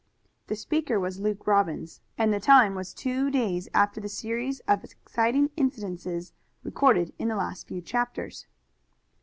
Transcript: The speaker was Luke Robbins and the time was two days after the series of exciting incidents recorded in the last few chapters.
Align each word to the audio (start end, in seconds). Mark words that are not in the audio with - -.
The 0.47 0.55
speaker 0.55 0.99
was 0.99 1.19
Luke 1.19 1.45
Robbins 1.45 2.01
and 2.17 2.33
the 2.33 2.39
time 2.39 2.73
was 2.73 2.91
two 2.91 3.29
days 3.29 3.69
after 3.71 4.01
the 4.01 4.09
series 4.09 4.59
of 4.61 4.83
exciting 4.83 5.51
incidents 5.55 6.33
recorded 6.63 7.13
in 7.19 7.27
the 7.27 7.35
last 7.35 7.67
few 7.67 7.83
chapters. 7.83 8.47